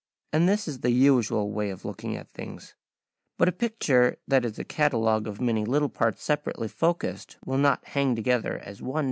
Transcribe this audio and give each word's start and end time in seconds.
And 0.33 0.49
this 0.49 0.67
is 0.67 0.79
the 0.79 0.89
usual 0.89 1.51
way 1.51 1.69
of 1.69 1.85
looking 1.85 2.15
at 2.17 2.31
things. 2.31 2.73
But 3.37 3.47
a 3.47 3.51
picture 3.51 4.17
that 4.27 4.43
is 4.43 4.57
a 4.57 4.63
catalogue 4.63 5.27
of 5.27 5.39
many 5.39 5.63
little 5.63 5.89
parts 5.89 6.23
separately 6.23 6.69
focussed 6.69 7.37
will 7.45 7.59
not 7.59 7.85
hang 7.85 8.15
together 8.15 8.53
as 8.57 8.79
one 8.81 8.81
visual 8.81 8.81
impression. 8.93 8.99